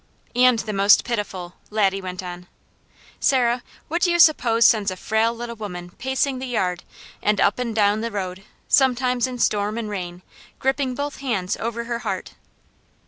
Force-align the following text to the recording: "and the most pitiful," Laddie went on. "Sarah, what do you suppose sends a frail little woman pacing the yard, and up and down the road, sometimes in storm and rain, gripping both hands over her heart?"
"and 0.45 0.57
the 0.57 0.73
most 0.73 1.03
pitiful," 1.03 1.53
Laddie 1.69 2.01
went 2.01 2.23
on. 2.23 2.47
"Sarah, 3.19 3.61
what 3.87 4.01
do 4.01 4.09
you 4.11 4.17
suppose 4.17 4.65
sends 4.65 4.89
a 4.89 4.95
frail 4.95 5.31
little 5.31 5.55
woman 5.55 5.91
pacing 5.91 6.39
the 6.39 6.47
yard, 6.47 6.83
and 7.21 7.39
up 7.39 7.59
and 7.59 7.75
down 7.75 8.01
the 8.01 8.09
road, 8.09 8.41
sometimes 8.67 9.27
in 9.27 9.37
storm 9.37 9.77
and 9.77 9.91
rain, 9.91 10.23
gripping 10.57 10.95
both 10.95 11.17
hands 11.17 11.55
over 11.57 11.83
her 11.83 11.99
heart?" 11.99 12.33